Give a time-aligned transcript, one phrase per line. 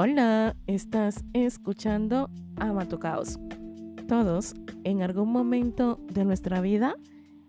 [0.00, 3.36] Hola, estás escuchando Ama tu Caos.
[4.06, 6.94] Todos, en algún momento de nuestra vida,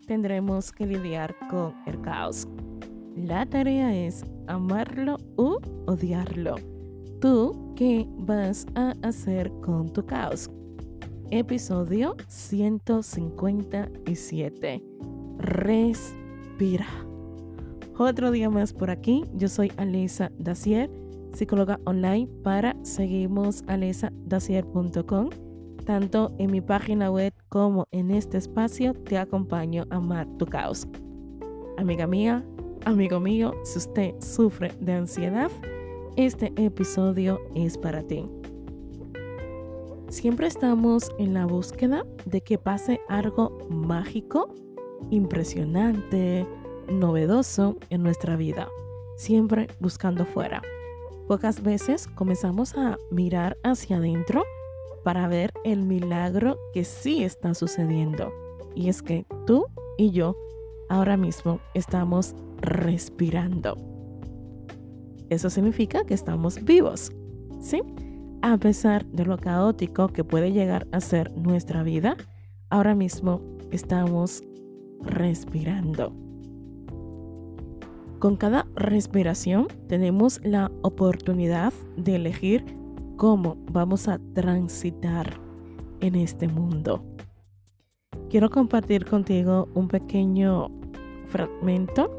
[0.08, 2.48] tendremos que lidiar con el caos.
[3.16, 6.56] La tarea es amarlo u odiarlo.
[7.22, 10.50] ¿Tú qué vas a hacer con tu caos?
[11.30, 14.84] Episodio 157.
[15.38, 16.88] Respira.
[17.96, 19.24] Otro día más por aquí.
[19.36, 20.90] Yo soy Alisa Dacier,
[21.34, 25.30] psicóloga online para seguimosalesadacier.com.
[25.86, 30.88] Tanto en mi página web como en este espacio te acompaño a amar tu caos.
[31.78, 32.46] Amiga mía,
[32.86, 35.50] amigo mío, si usted sufre de ansiedad,
[36.16, 38.26] este episodio es para ti.
[40.10, 44.54] Siempre estamos en la búsqueda de que pase algo mágico,
[45.12, 46.48] impresionante,
[46.92, 48.68] novedoso en nuestra vida,
[49.18, 50.62] siempre buscando fuera.
[51.30, 54.42] Pocas veces comenzamos a mirar hacia adentro
[55.04, 58.34] para ver el milagro que sí está sucediendo.
[58.74, 59.68] Y es que tú
[60.00, 60.36] y yo
[60.90, 63.78] ahora mismo estamos respirando.
[65.30, 67.12] Eso significa que estamos vivos,
[67.62, 67.84] ¿sí?
[68.42, 72.18] A pesar de lo caótico que puede llegar a ser nuestra vida,
[72.72, 74.42] ahora mismo estamos
[75.04, 76.12] respirando.
[78.20, 82.66] Con cada respiración tenemos la oportunidad de elegir
[83.16, 85.40] cómo vamos a transitar
[86.02, 87.04] en este mundo.
[88.30, 90.70] Quiero compartir contigo un pequeño
[91.28, 92.12] fragmento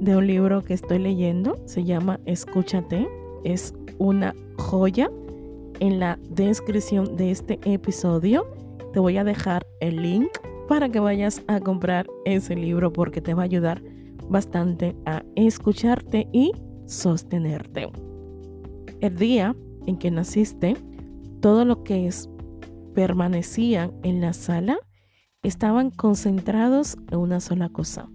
[0.00, 1.58] de un libro que estoy leyendo.
[1.66, 3.08] Se llama Escúchate.
[3.44, 5.10] Es una joya
[5.80, 8.46] en la descripción de este episodio
[8.92, 10.28] te voy a dejar el link
[10.68, 13.82] para que vayas a comprar ese libro porque te va a ayudar
[14.30, 16.52] bastante a escucharte y
[16.86, 17.90] sostenerte.
[19.00, 19.54] El día
[19.86, 20.76] en que naciste,
[21.40, 22.30] todo lo que es
[22.94, 24.78] permanecían en la sala
[25.42, 28.08] estaban concentrados en una sola cosa.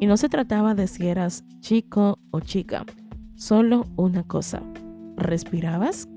[0.00, 2.84] Y no se trataba de si eras chico o chica,
[3.34, 4.62] solo una cosa.
[5.16, 6.08] ¿Respirabas?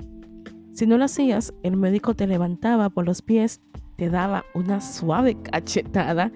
[0.73, 3.61] Si no lo hacías, el médico te levantaba por los pies,
[3.97, 6.31] te daba una suave cachetada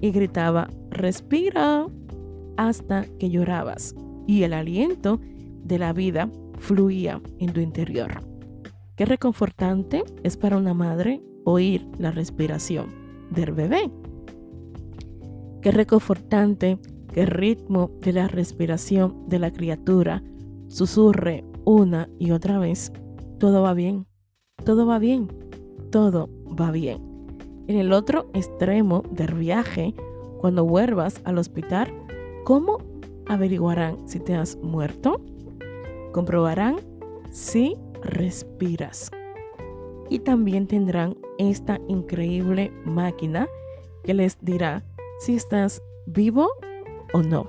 [0.00, 1.86] y gritaba, respira,
[2.60, 3.94] hasta que llorabas
[4.26, 5.18] y el aliento
[5.64, 8.20] de la vida fluía en tu interior.
[8.96, 12.88] Qué reconfortante es para una madre oír la respiración
[13.30, 13.90] del bebé.
[15.62, 16.78] Qué reconfortante
[17.14, 20.22] que el ritmo de la respiración de la criatura
[20.68, 22.92] susurre una y otra vez
[23.38, 24.06] todo va bien,
[24.66, 25.28] todo va bien,
[25.90, 26.28] todo
[26.60, 26.98] va bien.
[27.68, 29.94] En el otro extremo del viaje,
[30.40, 31.90] cuando vuelvas al hospital,
[32.50, 32.78] ¿cómo
[33.28, 35.20] averiguarán si te has muerto?
[36.10, 36.80] Comprobarán
[37.30, 39.08] si respiras.
[40.08, 43.46] Y también tendrán esta increíble máquina
[44.02, 44.82] que les dirá
[45.20, 46.48] si estás vivo
[47.12, 47.48] o no.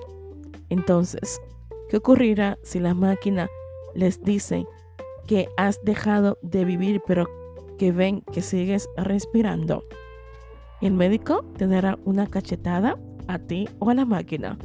[0.69, 1.41] Entonces,
[1.89, 3.49] ¿qué ocurrirá si la máquina
[3.95, 4.67] les dice
[5.25, 7.27] que has dejado de vivir, pero
[7.79, 9.83] que ven que sigues respirando.
[10.79, 14.59] El médico te dará una cachetada a ti o a la máquina.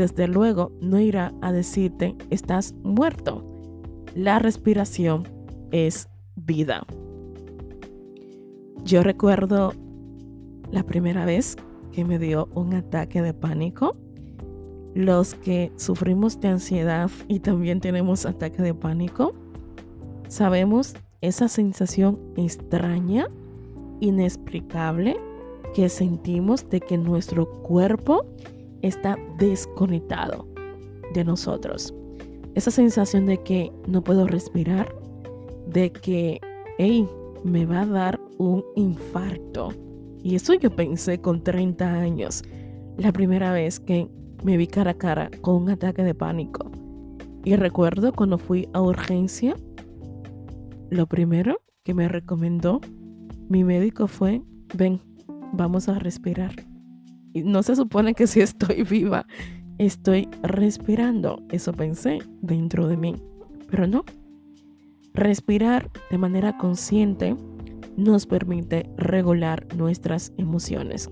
[0.00, 3.44] Desde luego no irá a decirte estás muerto.
[4.14, 5.28] La respiración
[5.72, 6.86] es vida.
[8.82, 9.74] Yo recuerdo
[10.70, 11.56] la primera vez
[11.92, 13.94] que me dio un ataque de pánico.
[14.94, 19.34] Los que sufrimos de ansiedad y también tenemos ataque de pánico,
[20.28, 23.28] Sabemos esa sensación extraña,
[24.00, 25.18] inexplicable
[25.74, 28.24] que sentimos de que nuestro cuerpo
[28.82, 30.46] está desconectado
[31.14, 31.94] de nosotros.
[32.54, 34.94] Esa sensación de que no puedo respirar,
[35.66, 36.40] de que,
[36.78, 37.06] hey,
[37.44, 39.70] me va a dar un infarto.
[40.22, 42.42] Y eso yo pensé con 30 años,
[42.98, 44.08] la primera vez que
[44.42, 46.70] me vi cara a cara con un ataque de pánico.
[47.44, 49.56] Y recuerdo cuando fui a urgencia
[50.90, 52.80] lo primero que me recomendó
[53.48, 54.42] mi médico fue,
[54.76, 55.00] ven,
[55.52, 56.69] vamos a respirar.
[57.34, 59.26] No se supone que si estoy viva,
[59.78, 61.42] estoy respirando.
[61.50, 63.16] Eso pensé dentro de mí.
[63.70, 64.04] Pero no.
[65.14, 67.36] Respirar de manera consciente
[67.96, 71.08] nos permite regular nuestras emociones.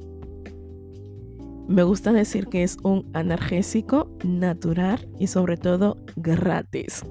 [1.68, 7.04] Me gusta decir que es un analgésico natural y sobre todo gratis.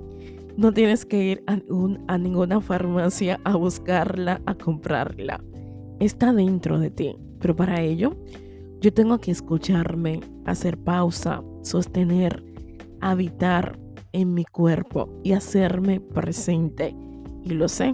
[0.58, 5.44] No tienes que ir a, ninguna farmacia a buscarla, a comprarla.
[6.00, 7.16] Está dentro de ti.
[7.40, 8.18] Pero para ello,
[8.80, 12.44] yo tengo que escucharme, hacer pausa, sostener,
[13.02, 13.80] habitar
[14.14, 16.96] en mi cuerpo y hacerme presente.
[17.44, 17.94] Y lo sé,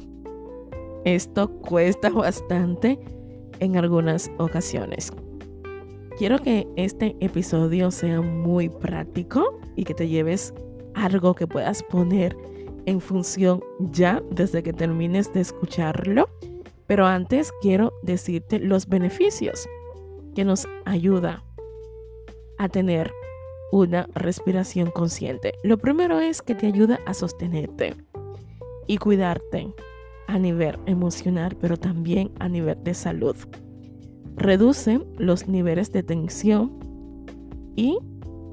[1.05, 2.99] esto cuesta bastante
[3.59, 5.11] en algunas ocasiones.
[6.17, 10.53] Quiero que este episodio sea muy práctico y que te lleves
[10.95, 12.37] algo que puedas poner
[12.85, 16.27] en función ya desde que termines de escucharlo.
[16.87, 19.67] Pero antes quiero decirte los beneficios
[20.33, 21.43] que nos ayuda
[22.57, 23.11] a tener
[23.71, 25.53] una respiración consciente.
[25.63, 27.95] Lo primero es que te ayuda a sostenerte
[28.87, 29.73] y cuidarte
[30.27, 33.35] a nivel emocional, pero también a nivel de salud
[34.35, 36.79] reduce los niveles de tensión
[37.75, 37.97] y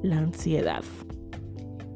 [0.02, 0.84] la ansiedad.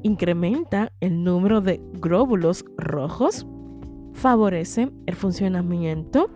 [0.03, 3.47] Incrementa el número de glóbulos rojos,
[4.13, 6.29] favorece el funcionamiento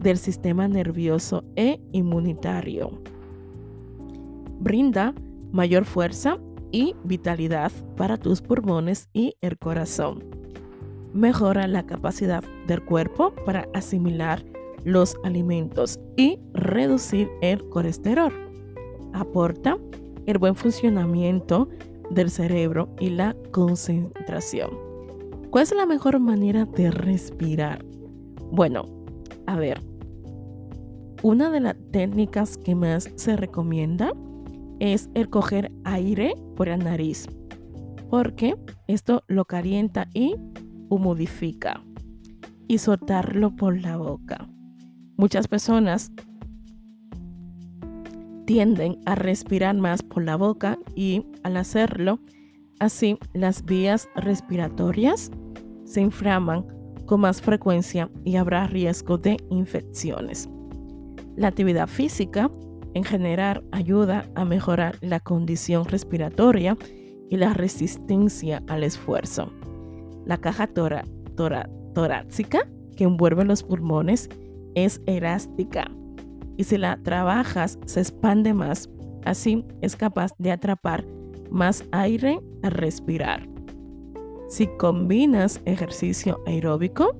[0.00, 2.90] del sistema nervioso e inmunitario.
[4.60, 5.14] Brinda
[5.52, 6.38] mayor fuerza
[6.72, 10.24] y vitalidad para tus pulmones y el corazón.
[11.14, 14.44] Mejora la capacidad del cuerpo para asimilar
[14.84, 18.32] los alimentos y reducir el colesterol.
[19.12, 19.78] Aporta
[20.26, 21.68] el buen funcionamiento
[22.10, 24.70] del cerebro y la concentración.
[25.50, 27.84] ¿Cuál es la mejor manera de respirar?
[28.50, 28.84] Bueno,
[29.46, 29.80] a ver,
[31.22, 34.12] una de las técnicas que más se recomienda
[34.80, 37.26] es el coger aire por la nariz,
[38.10, 38.54] porque
[38.86, 40.36] esto lo calienta y
[40.88, 41.82] humidifica,
[42.68, 44.48] y soltarlo por la boca.
[45.16, 46.12] Muchas personas
[48.46, 52.20] tienden a respirar más por la boca y al hacerlo,
[52.78, 55.30] así las vías respiratorias
[55.84, 56.64] se inflaman
[57.06, 60.48] con más frecuencia y habrá riesgo de infecciones.
[61.38, 62.50] La actividad física
[62.94, 66.76] en general ayuda a mejorar la condición respiratoria
[67.30, 69.52] y la resistencia al esfuerzo.
[70.24, 74.28] La caja torácica que envuelve los pulmones
[74.74, 75.88] es elástica
[76.56, 78.90] y si la trabajas se expande más.
[79.24, 81.04] Así es capaz de atrapar
[81.52, 83.48] más aire al respirar.
[84.48, 87.16] Si combinas ejercicio aeróbico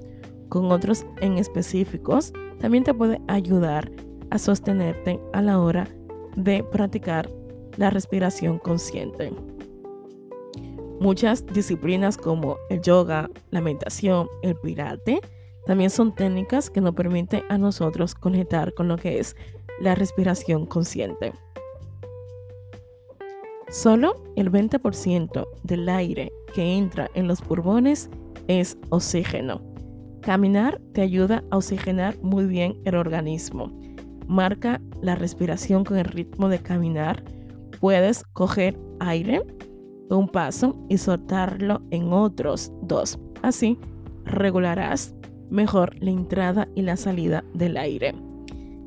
[0.48, 5.88] con otros en específicos, también te puede ayudar a sostenerte a la hora
[6.36, 7.30] de practicar
[7.78, 9.32] la respiración consciente.
[11.00, 15.20] Muchas disciplinas como el yoga, la meditación, el pirate,
[15.64, 19.36] también son técnicas que nos permiten a nosotros conectar con lo que es
[19.80, 21.32] la respiración consciente.
[23.70, 28.08] Solo el 20% del aire que entra en los pulmones
[28.48, 29.60] es oxígeno.
[30.22, 33.70] Caminar te ayuda a oxigenar muy bien el organismo.
[34.28, 37.24] Marca la respiración con el ritmo de caminar.
[37.80, 39.42] Puedes coger aire
[40.10, 43.18] un paso y soltarlo en otros dos.
[43.42, 43.78] Así
[44.24, 45.14] regularás
[45.50, 48.14] mejor la entrada y la salida del aire.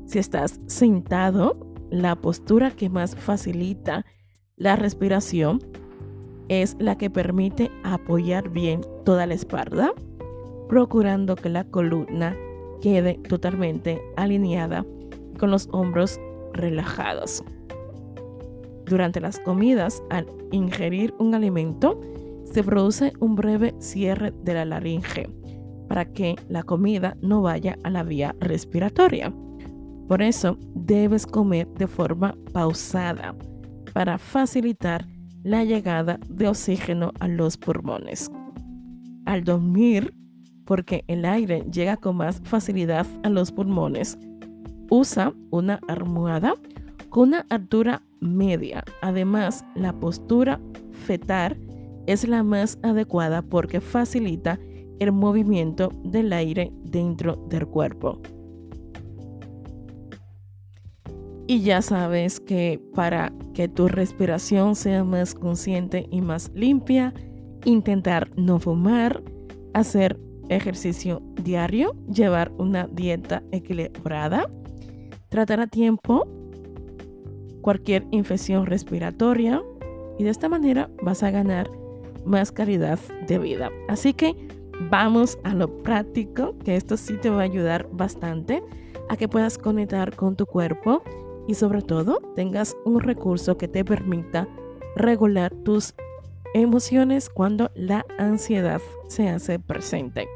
[0.06, 1.56] Si estás sentado,
[1.90, 4.04] la postura que más facilita
[4.56, 5.60] la respiración
[6.48, 9.92] es la que permite apoyar bien toda la espalda,
[10.68, 12.36] procurando que la columna
[12.80, 14.84] quede totalmente alineada
[15.42, 16.20] con los hombros
[16.52, 17.42] relajados.
[18.86, 22.00] Durante las comidas, al ingerir un alimento,
[22.44, 25.28] se produce un breve cierre de la laringe
[25.88, 29.34] para que la comida no vaya a la vía respiratoria.
[30.06, 33.34] Por eso debes comer de forma pausada
[33.92, 35.08] para facilitar
[35.42, 38.30] la llegada de oxígeno a los pulmones.
[39.26, 40.14] Al dormir,
[40.66, 44.16] porque el aire llega con más facilidad a los pulmones,
[44.92, 46.54] usa una almohada
[47.08, 48.84] con una altura media.
[49.00, 51.56] Además, la postura fetal
[52.06, 54.58] es la más adecuada porque facilita
[55.00, 58.20] el movimiento del aire dentro del cuerpo.
[61.46, 67.14] Y ya sabes que para que tu respiración sea más consciente y más limpia,
[67.64, 69.22] intentar no fumar,
[69.72, 70.20] hacer
[70.50, 74.48] ejercicio diario, llevar una dieta equilibrada,
[75.32, 76.28] tratar a tiempo
[77.62, 79.62] cualquier infección respiratoria
[80.18, 81.70] y de esta manera vas a ganar
[82.26, 83.70] más calidad de vida.
[83.88, 84.36] Así que
[84.90, 88.62] vamos a lo práctico, que esto sí te va a ayudar bastante
[89.08, 91.02] a que puedas conectar con tu cuerpo
[91.48, 94.46] y sobre todo tengas un recurso que te permita
[94.96, 95.94] regular tus
[96.52, 100.28] emociones cuando la ansiedad se hace presente.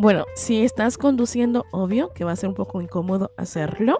[0.00, 3.98] Bueno, si estás conduciendo, obvio que va a ser un poco incómodo hacerlo,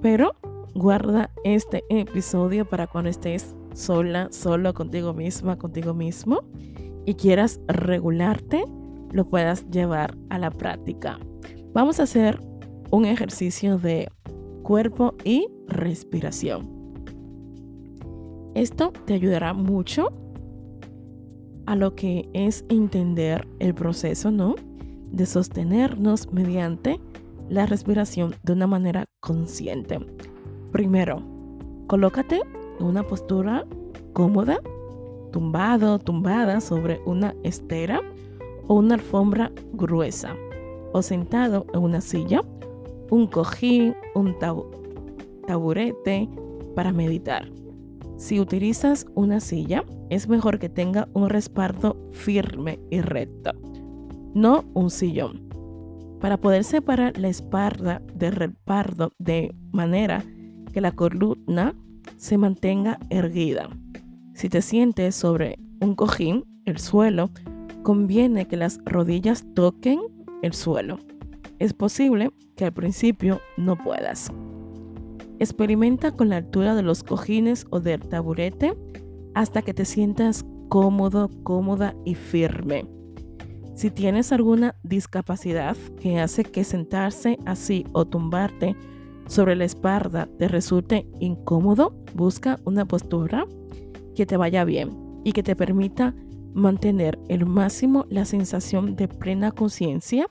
[0.00, 0.32] pero
[0.74, 6.40] guarda este episodio para cuando estés sola, solo contigo misma, contigo mismo
[7.06, 8.64] y quieras regularte,
[9.12, 11.20] lo puedas llevar a la práctica.
[11.72, 12.40] Vamos a hacer
[12.90, 14.10] un ejercicio de
[14.64, 16.68] cuerpo y respiración.
[18.56, 20.08] Esto te ayudará mucho
[21.66, 24.56] a lo que es entender el proceso, ¿no?
[25.12, 26.98] De sostenernos mediante
[27.48, 29.98] la respiración de una manera consciente.
[30.72, 31.22] Primero,
[31.86, 32.40] colócate
[32.80, 33.66] en una postura
[34.14, 34.58] cómoda,
[35.30, 38.00] tumbado, tumbada sobre una estera
[38.68, 40.34] o una alfombra gruesa,
[40.92, 42.42] o sentado en una silla,
[43.10, 44.34] un cojín, un
[45.46, 46.28] taburete
[46.74, 47.50] para meditar.
[48.16, 53.52] Si utilizas una silla, es mejor que tenga un respaldo firme y recto,
[54.34, 55.48] no un sillón.
[56.20, 60.24] Para poder separar la espalda del respaldo de manera
[60.72, 61.74] que la columna
[62.16, 63.68] se mantenga erguida.
[64.34, 67.30] Si te sientes sobre un cojín, el suelo,
[67.82, 70.00] conviene que las rodillas toquen
[70.42, 70.98] el suelo.
[71.58, 74.32] Es posible que al principio no puedas.
[75.38, 78.74] Experimenta con la altura de los cojines o del taburete
[79.34, 82.86] hasta que te sientas cómodo, cómoda y firme.
[83.74, 88.76] Si tienes alguna discapacidad que hace que sentarse así o tumbarte
[89.26, 93.46] sobre la espalda te resulte incómodo, busca una postura
[94.14, 94.90] que te vaya bien
[95.24, 96.14] y que te permita
[96.52, 100.28] mantener el máximo la sensación de plena conciencia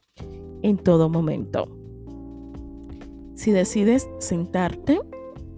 [0.61, 1.67] en todo momento.
[3.33, 4.99] Si decides sentarte,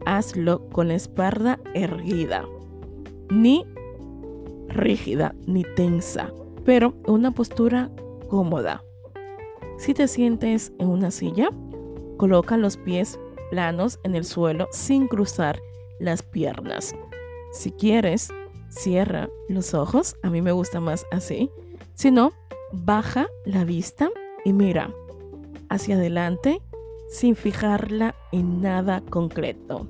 [0.05, 2.45] hazlo con la espalda erguida,
[3.29, 3.65] ni
[4.69, 6.31] rígida ni tensa,
[6.65, 7.89] pero una postura
[8.29, 8.83] cómoda.
[9.77, 11.49] Si te sientes en una silla,
[12.17, 15.59] coloca los pies planos en el suelo sin cruzar
[15.99, 16.95] las piernas.
[17.51, 18.29] Si quieres,
[18.69, 21.51] cierra los ojos, a mí me gusta más así.
[21.93, 22.31] Si no,
[22.71, 24.09] baja la vista
[24.45, 24.93] y mira
[25.69, 26.61] hacia adelante
[27.09, 29.87] sin fijarla en nada concreto.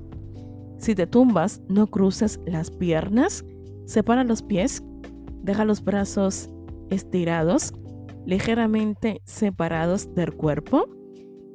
[0.78, 3.44] Si te tumbas, no cruces las piernas,
[3.86, 4.82] separa los pies,
[5.42, 6.50] deja los brazos
[6.90, 7.72] estirados,
[8.26, 10.88] ligeramente separados del cuerpo,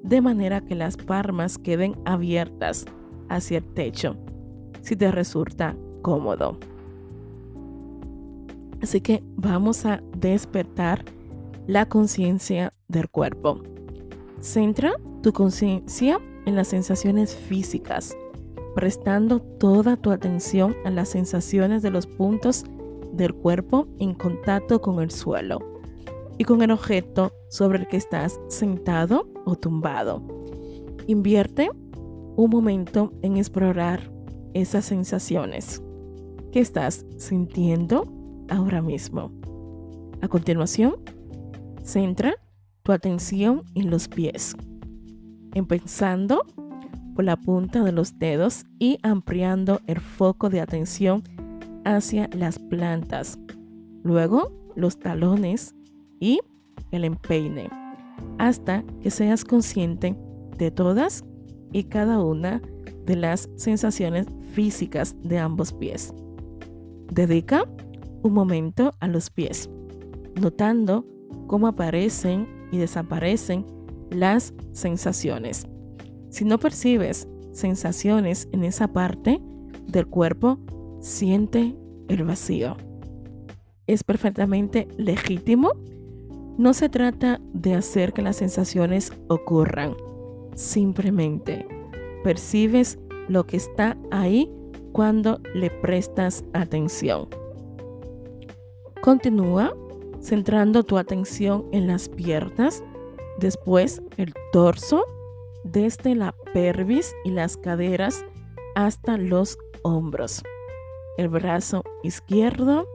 [0.03, 2.85] de manera que las palmas queden abiertas
[3.27, 4.15] hacia el techo,
[4.81, 6.57] si te resulta cómodo.
[8.81, 11.03] Así que vamos a despertar
[11.67, 13.61] la conciencia del cuerpo.
[14.39, 18.15] Centra tu conciencia en las sensaciones físicas,
[18.73, 22.63] prestando toda tu atención a las sensaciones de los puntos
[23.19, 25.59] del cuerpo en contacto con el suelo
[26.37, 30.23] y con el objeto sobre el que estás sentado o tumbado.
[31.05, 31.69] Invierte
[32.35, 34.11] un momento en explorar
[34.53, 35.83] esas sensaciones
[36.51, 38.05] que estás sintiendo
[38.49, 39.31] ahora mismo.
[40.21, 40.95] A continuación,
[41.83, 42.35] centra
[42.83, 44.55] tu atención en los pies,
[45.53, 46.45] empezando
[47.15, 51.23] por la punta de los dedos y ampliando el foco de atención
[51.85, 53.39] hacia las plantas,
[54.03, 55.75] luego los talones
[56.19, 56.39] y
[56.91, 57.69] el empeine,
[58.37, 60.15] hasta que seas consciente
[60.57, 61.23] de todas
[61.71, 62.61] y cada una
[63.05, 66.13] de las sensaciones físicas de ambos pies.
[67.11, 67.65] Dedica
[68.21, 69.69] un momento a los pies,
[70.39, 71.05] notando
[71.47, 73.65] cómo aparecen y desaparecen
[74.11, 75.67] las sensaciones.
[76.29, 79.41] Si no percibes sensaciones en esa parte
[79.87, 80.59] del cuerpo,
[80.99, 81.75] siente
[82.07, 82.77] el vacío.
[83.87, 85.71] Es perfectamente legítimo.
[86.57, 89.95] No se trata de hacer que las sensaciones ocurran.
[90.55, 91.65] Simplemente
[92.23, 94.51] percibes lo que está ahí
[94.91, 97.29] cuando le prestas atención.
[99.01, 99.73] Continúa
[100.21, 102.83] centrando tu atención en las piernas,
[103.39, 105.05] después el torso,
[105.63, 108.25] desde la pelvis y las caderas
[108.75, 110.43] hasta los hombros
[111.19, 112.87] el brazo izquierdo,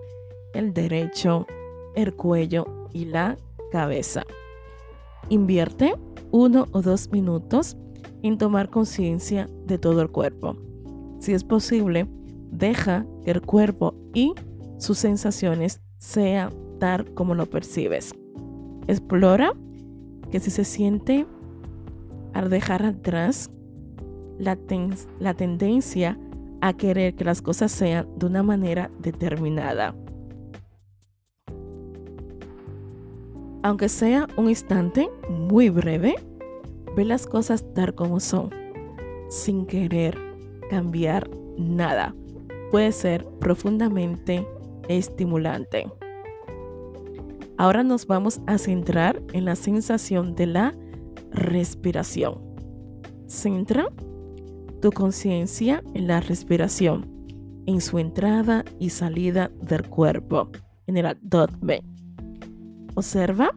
[0.55, 1.47] el derecho,
[1.95, 3.37] el cuello y la
[3.71, 4.23] cabeza.
[5.29, 5.95] Invierte
[6.31, 7.77] uno o dos minutos
[8.23, 10.57] en tomar conciencia de todo el cuerpo.
[11.19, 12.07] Si es posible,
[12.51, 14.33] deja que el cuerpo y
[14.79, 16.51] sus sensaciones sean
[16.81, 18.15] tal como lo percibes.
[18.87, 19.53] Explora
[20.31, 21.27] que si se siente
[22.33, 23.51] al dejar atrás
[24.39, 24.57] la,
[25.21, 26.19] la tendencia
[26.65, 29.95] a querer que las cosas sean de una manera determinada.
[33.63, 36.15] Aunque sea un instante muy breve,
[36.97, 38.49] ve las cosas tal como son,
[39.29, 40.19] sin querer
[40.71, 41.29] cambiar
[41.59, 42.15] nada.
[42.71, 44.49] Puede ser profundamente
[44.89, 45.93] estimulante.
[47.59, 50.75] Ahora nos vamos a centrar en la sensación de la
[51.31, 52.41] respiración.
[53.27, 53.87] Centra
[54.85, 57.07] tu conciencia en la respiración,
[57.65, 60.51] en su entrada y salida del cuerpo,
[60.87, 61.81] en el abdomen.
[62.95, 63.57] Observa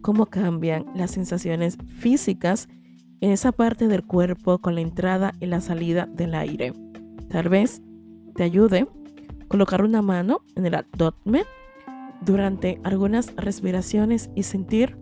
[0.00, 2.68] cómo cambian las sensaciones físicas
[3.20, 6.72] en esa parte del cuerpo con la entrada y la salida del aire.
[7.30, 7.82] Tal vez
[8.36, 8.86] te ayude
[9.48, 11.42] colocar una mano en el abdomen
[12.24, 14.96] durante algunas respiraciones y sentir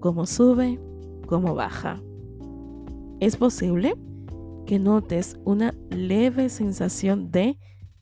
[0.00, 0.80] cómo sube,
[1.28, 2.02] cómo baja.
[3.20, 3.94] Es posible
[4.66, 7.58] que notes una leve sensación de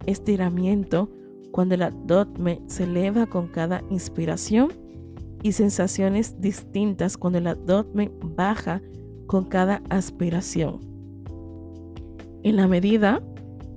[0.07, 1.11] estiramiento
[1.51, 4.73] cuando el abdomen se eleva con cada inspiración
[5.43, 8.81] y sensaciones distintas cuando el abdomen baja
[9.27, 10.81] con cada aspiración.
[12.43, 13.23] En la medida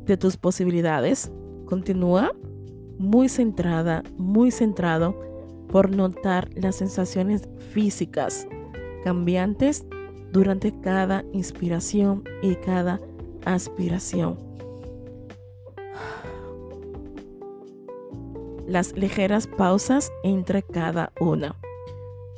[0.05, 1.31] de tus posibilidades,
[1.65, 2.31] continúa
[2.97, 5.19] muy centrada, muy centrado
[5.67, 8.47] por notar las sensaciones físicas
[9.03, 9.85] cambiantes
[10.35, 12.99] durante cada inspiración y cada
[13.45, 14.37] aspiración.
[18.67, 21.55] Las ligeras pausas entre cada una.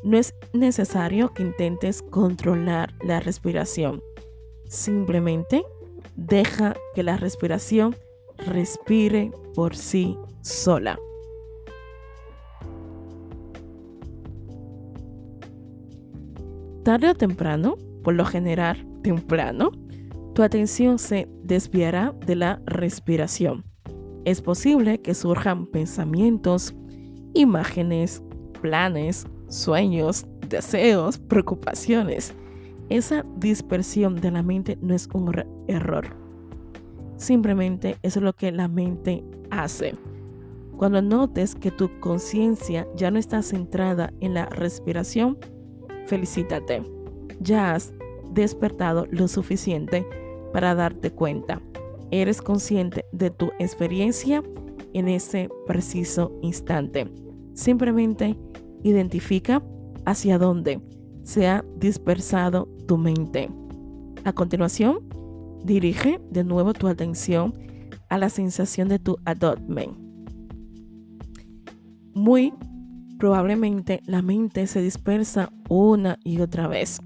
[0.04, 4.04] No es necesario que intentes controlar la respiración.
[4.68, 5.66] Simplemente
[6.16, 7.96] deja que la respiración
[8.46, 11.00] respire por sí sola.
[16.84, 17.76] Tarde o temprano,
[18.08, 19.70] por lo general temprano,
[20.34, 23.66] tu atención se desviará de la respiración.
[24.24, 26.74] Es posible que surjan pensamientos,
[27.34, 28.24] imágenes,
[28.62, 32.34] planes, sueños, deseos, preocupaciones.
[32.88, 35.30] Esa dispersión de la mente no es un
[35.68, 36.06] error.
[37.18, 39.22] Simplemente es lo que la mente
[39.52, 39.96] hace.
[40.78, 45.38] Cuando notes que tu conciencia ya no está centrada en la respiración,
[46.06, 46.97] felicítate.
[47.40, 47.94] Ya has
[48.32, 50.06] despertado lo suficiente
[50.54, 51.62] para darte cuenta.
[52.12, 54.44] Eres consciente de tu experiencia
[54.94, 57.12] en ese preciso instante.
[57.54, 58.38] Simplemente
[58.84, 59.62] identifica
[60.06, 60.82] hacia dónde
[61.24, 63.50] se ha dispersado tu mente.
[64.24, 65.00] A continuación,
[65.64, 67.54] dirige de nuevo tu atención
[68.10, 69.98] a la sensación de tu abdomen.
[72.14, 72.54] Muy
[73.20, 77.02] probablemente la mente se dispersa una y otra vez.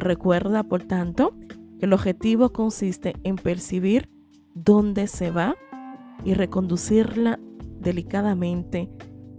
[0.00, 1.34] Recuerda, por tanto,
[1.78, 4.08] que el objetivo consiste en percibir
[4.54, 5.56] dónde se va
[6.24, 7.38] y reconducirla
[7.80, 8.88] delicadamente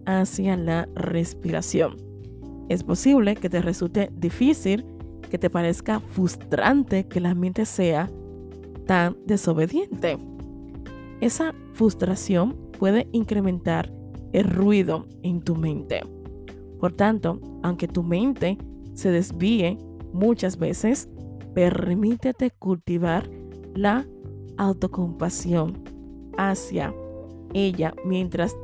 [0.05, 1.97] hacia la respiración.
[2.69, 4.85] Es posible que te resulte difícil,
[5.31, 8.11] que te parezca frustrante que la mente sea
[8.85, 10.19] tan desobediente.
[11.21, 13.91] Esa frustración puede incrementar
[14.31, 16.01] el ruido en tu mente.
[16.79, 18.59] Por tanto, aunque tu mente
[18.93, 19.79] se desvíe
[20.13, 21.09] muchas veces,
[21.53, 23.29] permítete cultivar
[23.75, 24.05] la
[24.57, 25.83] autocompasión
[26.37, 26.93] hacia
[27.53, 28.55] ella mientras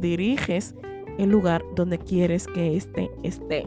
[0.00, 0.74] diriges
[1.18, 3.66] el lugar donde quieres que éste esté.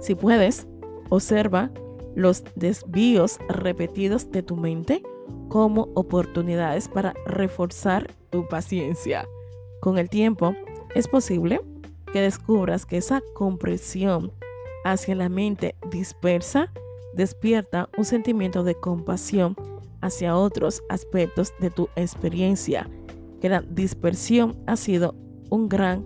[0.00, 0.66] Si puedes,
[1.08, 1.70] observa
[2.14, 5.02] los desvíos repetidos de tu mente
[5.48, 9.26] como oportunidades para reforzar tu paciencia.
[9.80, 10.54] Con el tiempo,
[10.94, 11.60] es posible
[12.12, 14.32] que descubras que esa compresión
[14.92, 16.72] hacia la mente dispersa
[17.14, 19.56] despierta un sentimiento de compasión
[20.00, 22.88] hacia otros aspectos de tu experiencia,
[23.40, 25.14] que la dispersión ha sido
[25.50, 26.04] un gran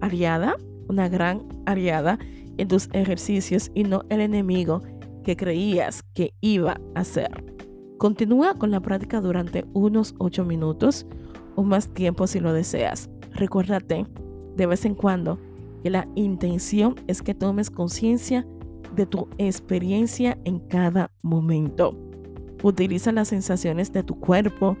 [0.00, 0.56] aliada,
[0.88, 2.18] una gran aliada
[2.58, 4.82] en tus ejercicios y no el enemigo
[5.22, 7.44] que creías que iba a ser.
[7.98, 11.06] Continúa con la práctica durante unos 8 minutos
[11.54, 13.08] o más tiempo si lo deseas.
[13.30, 14.06] Recuérdate
[14.56, 15.38] de vez en cuando
[15.82, 18.46] que la intención es que tomes conciencia
[18.94, 21.96] de tu experiencia en cada momento.
[22.62, 24.76] Utiliza las sensaciones de tu cuerpo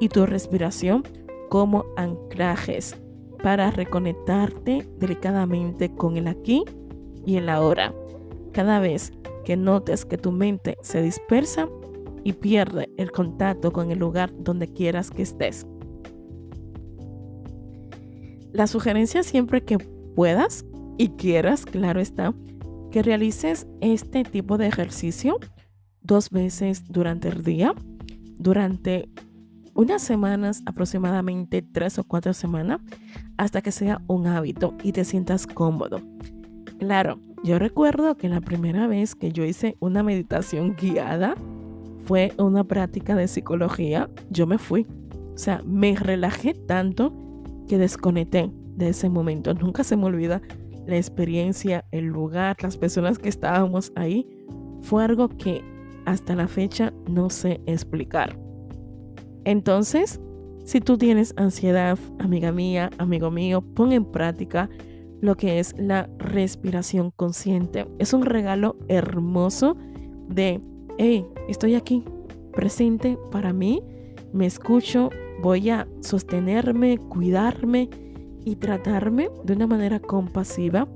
[0.00, 1.04] y tu respiración
[1.48, 2.96] como anclajes
[3.42, 6.64] para reconectarte delicadamente con el aquí
[7.24, 7.94] y el ahora.
[8.52, 9.12] Cada vez
[9.44, 11.68] que notes que tu mente se dispersa
[12.24, 15.66] y pierde el contacto con el lugar donde quieras que estés.
[18.52, 19.78] La sugerencia siempre que
[20.14, 20.64] puedas
[20.98, 22.34] y quieras, claro está,
[22.90, 25.38] que realices este tipo de ejercicio
[26.02, 27.74] dos veces durante el día,
[28.38, 29.08] durante
[29.74, 32.80] unas semanas, aproximadamente tres o cuatro semanas,
[33.38, 36.00] hasta que sea un hábito y te sientas cómodo.
[36.78, 41.36] Claro, yo recuerdo que la primera vez que yo hice una meditación guiada
[42.04, 44.86] fue una práctica de psicología, yo me fui.
[45.34, 47.14] O sea, me relajé tanto
[47.68, 48.50] que desconecté
[48.82, 49.54] de ese momento.
[49.54, 50.42] Nunca se me olvida
[50.86, 54.26] la experiencia, el lugar, las personas que estábamos ahí.
[54.82, 55.62] Fue algo que
[56.04, 58.38] hasta la fecha no sé explicar.
[59.44, 60.20] Entonces,
[60.64, 64.68] si tú tienes ansiedad, amiga mía, amigo mío, pon en práctica
[65.20, 67.86] lo que es la respiración consciente.
[67.98, 69.76] Es un regalo hermoso
[70.28, 70.60] de,
[70.98, 72.04] hey, estoy aquí,
[72.52, 73.82] presente para mí,
[74.32, 75.10] me escucho,
[75.42, 77.88] voy a sostenerme, cuidarme
[78.44, 80.88] y tratarme de una manera compasiva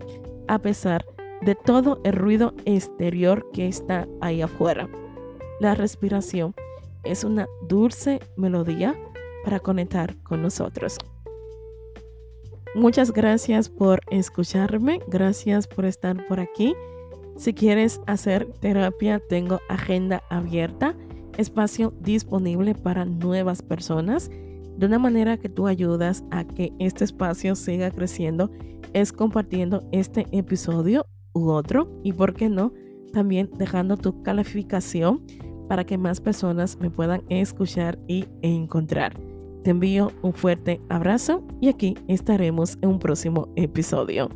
[0.49, 1.05] a pesar
[1.43, 4.89] de todo el ruido exterior que está ahí afuera.
[5.61, 6.55] La respiración
[7.05, 8.95] es una dulce melodía
[9.45, 10.99] para conectar con nosotros.
[12.75, 16.75] Muchas gracias por escucharme, gracias por estar por aquí.
[17.37, 20.95] Si quieres hacer terapia, tengo agenda abierta,
[21.39, 24.31] espacio disponible para nuevas personas.
[24.77, 28.51] De una manera que tú ayudas a que este espacio siga creciendo
[28.93, 32.73] es compartiendo este episodio u otro y, por qué no,
[33.13, 35.23] también dejando tu calificación
[35.69, 39.19] para que más personas me puedan escuchar y encontrar.
[39.65, 44.29] Te envío un fuerte abrazo y aquí estaremos en un próximo episodio.